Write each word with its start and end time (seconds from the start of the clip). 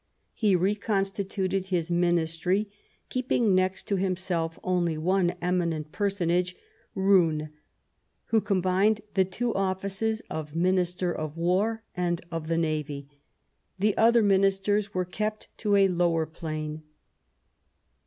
He 0.33 0.55
reconstituted 0.55 1.67
his 1.67 1.91
Ministr}^ 1.91 2.65
keeping 3.09 3.53
next 3.53 3.83
to 3.87 3.97
himself 3.97 4.57
only 4.63 4.97
one 4.97 5.35
eminent 5.43 5.91
personage, 5.91 6.55
Roon, 6.95 7.51
who 8.29 8.41
combined 8.41 9.01
the 9.13 9.25
two 9.25 9.53
offices 9.53 10.23
of 10.27 10.55
Minister 10.55 11.13
of 11.15 11.37
War 11.37 11.83
and 11.95 12.19
of 12.31 12.47
the 12.47 12.57
Navy; 12.57 13.09
the 13.77 13.95
other 13.95 14.23
Ministers 14.23 14.91
were 14.95 15.05
kept 15.05 15.49
to 15.59 15.75
a 15.75 15.87
lower 15.87 16.25
plane. 16.25 16.81